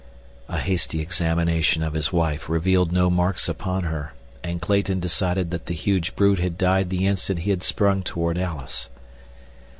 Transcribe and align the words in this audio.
A 0.49 0.57
hasty 0.57 0.99
examination 0.99 1.83
of 1.83 1.93
his 1.93 2.11
wife 2.11 2.49
revealed 2.49 2.91
no 2.91 3.07
marks 3.11 3.47
upon 3.47 3.83
her, 3.83 4.13
and 4.43 4.59
Clayton 4.59 4.99
decided 4.99 5.51
that 5.51 5.67
the 5.67 5.75
huge 5.75 6.15
brute 6.15 6.39
had 6.39 6.57
died 6.57 6.89
the 6.89 7.05
instant 7.05 7.41
he 7.41 7.51
had 7.51 7.61
sprung 7.61 8.01
toward 8.01 8.35
Alice. 8.35 8.89